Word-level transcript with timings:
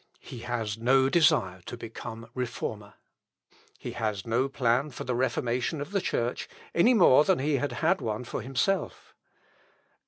He 0.19 0.39
has 0.39 0.79
no 0.79 1.09
desire 1.09 1.61
to 1.67 1.77
become 1.77 2.27
Reformer. 2.33 2.95
He 3.77 3.91
has 3.91 4.25
no 4.25 4.49
plan 4.49 4.89
for 4.89 5.03
the 5.03 5.13
reformation 5.13 5.79
of 5.79 5.91
the 5.91 6.01
Church 6.01 6.49
any 6.73 6.95
more 6.95 7.23
than 7.23 7.37
he 7.37 7.57
had 7.57 7.73
had 7.73 8.01
one 8.01 8.23
for 8.23 8.41
himself. 8.41 9.13